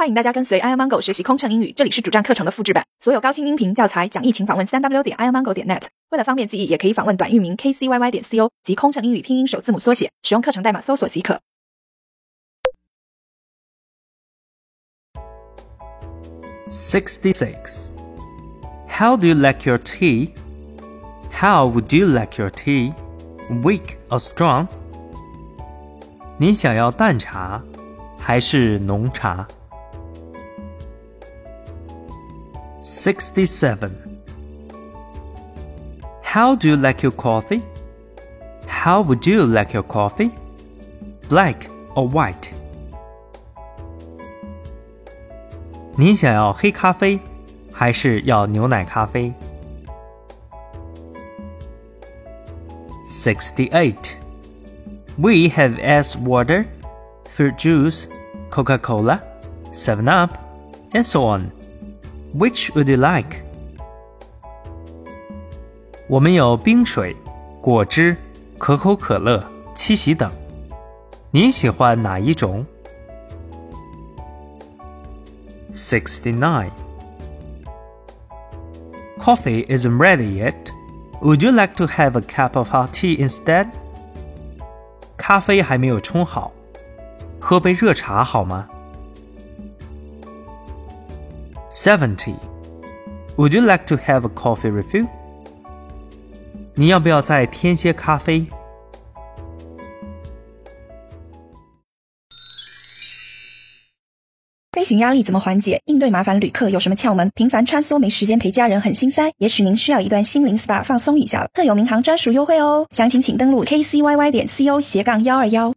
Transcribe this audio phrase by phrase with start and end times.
[0.00, 5.82] 欢迎大家跟随 i amango 学习空乘英语，这里是主站课程的复制版，所有高清音频教材讲义，请访问三 w 点 i amango 点 net。
[6.08, 11.38] 为了方便记忆，也可以访问短域名 kcyy 点 co 及空乘英语拼音首字母缩写，使用课程代码搜索即可。
[16.70, 17.92] Sixty six.
[18.88, 20.30] How do you like your tea?
[21.30, 22.94] How would you like your tea?
[23.62, 24.66] Weak or strong?
[26.38, 27.62] 你想要淡茶
[28.18, 29.46] 还是浓茶
[32.81, 33.91] ？67.
[36.21, 37.63] How do you like your coffee?
[38.67, 40.31] How would you like your coffee?
[41.29, 42.49] Black or white?
[45.97, 47.19] 你想要黑咖啡，
[47.71, 49.33] 还是要牛奶咖啡？
[53.05, 54.15] Sixty-eight.
[55.17, 56.65] We have ice water,
[57.33, 58.07] fruit juice,
[58.49, 59.21] Coca-Cola,
[59.71, 60.37] Seven Up,
[60.91, 61.51] and so on.
[62.37, 63.43] Which would you like?
[66.07, 67.15] 我们有冰水、
[67.61, 68.15] 果汁、
[68.57, 70.31] 可口可乐、七喜等。
[71.31, 72.65] 你喜欢哪一种？
[75.73, 76.69] 69.
[79.19, 80.53] Coffee isn't ready yet.
[81.21, 83.67] Would you like to have a cup of hot tea instead?
[85.17, 86.51] 咖啡还没有冲好，
[87.39, 88.69] 喝杯热茶好吗
[91.71, 92.35] ？70.
[93.37, 95.07] Would you like to have a coffee refill?
[96.75, 98.45] 你要不要再添些咖啡？
[104.71, 105.81] 飞行压力怎么缓解？
[105.85, 107.31] 应对麻烦旅客有什么窍门？
[107.33, 111.49] 频繁穿梭没时间陪家人很心塞，也许您需要一段心灵 SPA 放松一下了。
[111.53, 115.75] 特有民航专属优惠哦，详情请登录 kcyy 点 co 斜杠幺二幺。